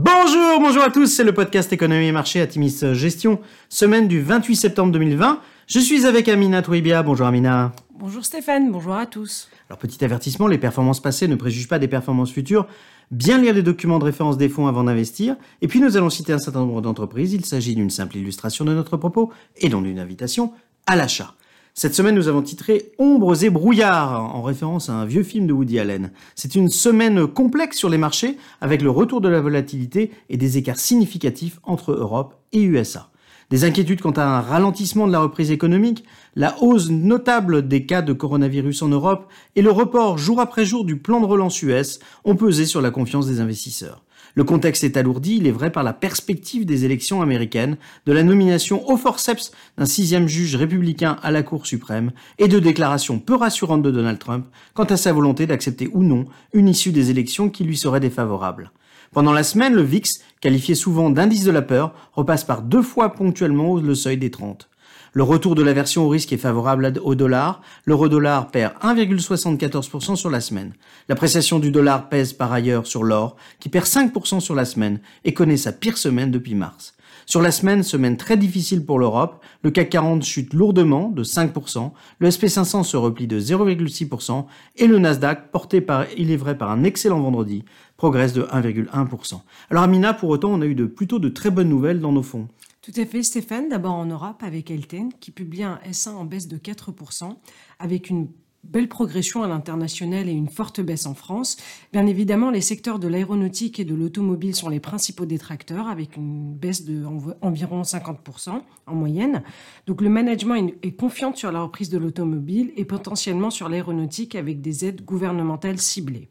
[0.00, 4.54] Bonjour, bonjour à tous, c'est le podcast Économie et Marché Atimis Gestion, semaine du 28
[4.54, 5.40] septembre 2020.
[5.66, 7.02] Je suis avec Amina Touibia.
[7.02, 7.72] Bonjour Amina.
[7.98, 9.48] Bonjour Stéphane, bonjour à tous.
[9.68, 12.68] Alors petit avertissement, les performances passées ne préjugent pas des performances futures.
[13.10, 15.34] Bien lire les documents de référence des fonds avant d'investir.
[15.62, 17.32] Et puis nous allons citer un certain nombre d'entreprises.
[17.32, 20.52] Il s'agit d'une simple illustration de notre propos et non d'une invitation
[20.86, 21.34] à l'achat.
[21.78, 25.52] Cette semaine, nous avons titré Ombres et brouillards en référence à un vieux film de
[25.52, 26.10] Woody Allen.
[26.34, 30.58] C'est une semaine complexe sur les marchés avec le retour de la volatilité et des
[30.58, 33.10] écarts significatifs entre Europe et USA.
[33.50, 36.02] Des inquiétudes quant à un ralentissement de la reprise économique,
[36.34, 40.84] la hausse notable des cas de coronavirus en Europe et le report jour après jour
[40.84, 44.02] du plan de relance US ont pesé sur la confiance des investisseurs.
[44.38, 48.22] Le contexte est alourdi, il est vrai, par la perspective des élections américaines, de la
[48.22, 53.34] nomination au forceps d'un sixième juge républicain à la Cour suprême et de déclarations peu
[53.34, 57.50] rassurantes de Donald Trump quant à sa volonté d'accepter ou non une issue des élections
[57.50, 58.70] qui lui serait défavorable.
[59.10, 63.14] Pendant la semaine, le VIX, qualifié souvent d'indice de la peur, repasse par deux fois
[63.14, 64.67] ponctuellement le seuil des 30.
[65.12, 67.62] Le retour de l'aversion au risque est favorable au dollar.
[67.86, 70.72] L'euro-dollar perd 1,74% sur la semaine.
[71.08, 75.32] L'appréciation du dollar pèse par ailleurs sur l'or, qui perd 5% sur la semaine et
[75.32, 76.94] connaît sa pire semaine depuis mars.
[77.28, 81.92] Sur la semaine, semaine très difficile pour l'Europe, le CAC 40 chute lourdement de 5%,
[82.20, 86.70] le SP500 se replie de 0,6% et le Nasdaq, porté par, il est vrai, par
[86.70, 87.66] un excellent vendredi,
[87.98, 89.42] progresse de 1,1%.
[89.68, 92.22] Alors Amina, pour autant, on a eu de, plutôt de très bonnes nouvelles dans nos
[92.22, 92.48] fonds.
[92.80, 93.68] Tout à fait, Stéphane.
[93.68, 97.36] D'abord en Europe avec Elten, qui publie un S1 en baisse de 4%,
[97.78, 98.28] avec une
[98.64, 101.56] belle progression à l'international et une forte baisse en France.
[101.92, 106.54] Bien évidemment, les secteurs de l'aéronautique et de l'automobile sont les principaux détracteurs, avec une
[106.54, 107.04] baisse de
[107.40, 109.42] environ 50% en moyenne.
[109.86, 114.60] Donc le management est confiant sur la reprise de l'automobile et potentiellement sur l'aéronautique avec
[114.60, 116.28] des aides gouvernementales ciblées.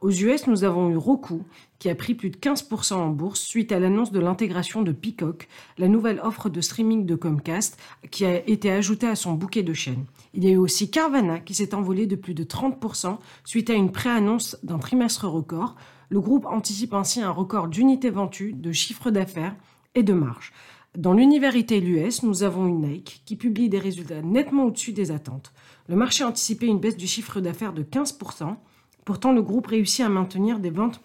[0.00, 1.42] Aux US, nous avons eu Roku,
[1.80, 5.48] qui a pris plus de 15% en bourse suite à l'annonce de l'intégration de Peacock,
[5.76, 7.76] la nouvelle offre de streaming de Comcast,
[8.12, 10.04] qui a été ajoutée à son bouquet de chaînes.
[10.34, 13.74] Il y a eu aussi Carvana, qui s'est envolé de plus de 30% suite à
[13.74, 15.74] une pré-annonce d'un trimestre record.
[16.10, 19.56] Le groupe anticipe ainsi un record d'unités vendues, de chiffre d'affaires
[19.96, 20.52] et de marge.
[20.96, 25.10] Dans l'univers retail US, nous avons une Nike qui publie des résultats nettement au-dessus des
[25.10, 25.52] attentes.
[25.88, 28.56] Le marché anticipait une baisse du chiffre d'affaires de 15%,
[29.08, 31.00] Pourtant, le groupe réussit à maintenir des ventes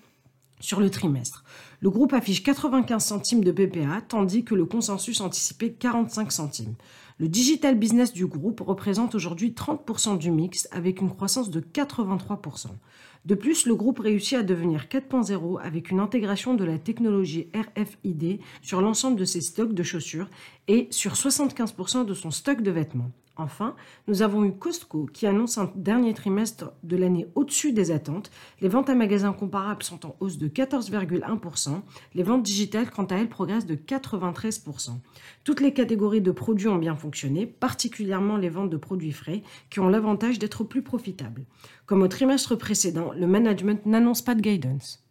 [0.59, 1.45] sur le trimestre.
[1.79, 6.75] Le groupe affiche 95 centimes de PPA, tandis que le consensus anticipait 45 centimes.
[7.17, 12.67] Le digital business du groupe représente aujourd'hui 30% du mix, avec une croissance de 83%.
[13.23, 18.41] De plus, le groupe réussit à devenir 4.0 avec une intégration de la technologie RFID
[18.61, 20.29] sur l'ensemble de ses stocks de chaussures
[20.67, 23.11] et sur 75% de son stock de vêtements.
[23.35, 23.75] Enfin,
[24.07, 28.29] nous avons eu Costco qui annonce un dernier trimestre de l'année au-dessus des attentes.
[28.61, 31.81] Les ventes à magasins comparables sont en hausse de 14,1%.
[32.13, 34.91] Les ventes digitales, quant à elles, progressent de 93%.
[35.43, 39.79] Toutes les catégories de produits ont bien fonctionné, particulièrement les ventes de produits frais qui
[39.79, 41.45] ont l'avantage d'être plus profitables.
[41.87, 45.02] Comme au trimestre précédent, le management n'annonce pas de guidance.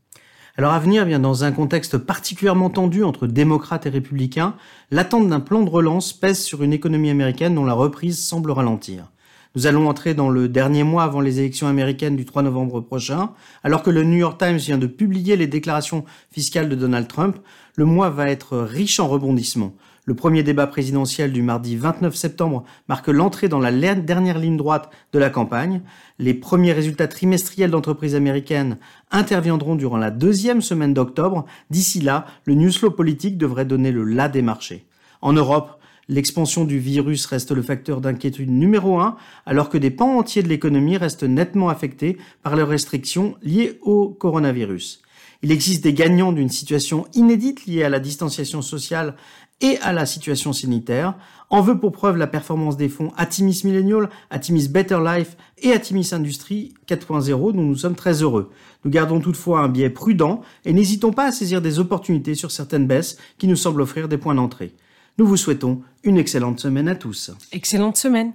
[0.58, 4.54] Alors à venir, bien dans un contexte particulièrement tendu entre démocrates et républicains,
[4.90, 9.10] l'attente d'un plan de relance pèse sur une économie américaine dont la reprise semble ralentir.
[9.54, 13.30] Nous allons entrer dans le dernier mois avant les élections américaines du 3 novembre prochain.
[13.64, 17.38] Alors que le New York Times vient de publier les déclarations fiscales de Donald Trump,
[17.76, 19.72] le mois va être riche en rebondissements.
[20.04, 24.90] Le premier débat présidentiel du mardi 29 septembre marque l'entrée dans la dernière ligne droite
[25.12, 25.80] de la campagne.
[26.18, 28.78] Les premiers résultats trimestriels d'entreprises américaines
[29.12, 31.44] interviendront durant la deuxième semaine d'octobre.
[31.70, 34.86] D'ici là, le newsflow politique devrait donner le la des marchés.
[35.20, 40.18] En Europe, L'expansion du virus reste le facteur d'inquiétude numéro un, alors que des pans
[40.18, 45.00] entiers de l'économie restent nettement affectés par les restrictions liées au coronavirus.
[45.44, 49.16] Il existe des gagnants d'une situation inédite liée à la distanciation sociale
[49.62, 51.14] et à la situation sanitaire.
[51.48, 56.10] En veut pour preuve la performance des fonds Atimis Millennial, Atimis Better Life et Atimis
[56.12, 58.50] Industrie 4.0 dont nous sommes très heureux.
[58.84, 62.86] Nous gardons toutefois un biais prudent et n'hésitons pas à saisir des opportunités sur certaines
[62.86, 64.74] baisses qui nous semblent offrir des points d'entrée.
[65.18, 67.30] Nous vous souhaitons une excellente semaine à tous.
[67.52, 68.32] Excellente semaine.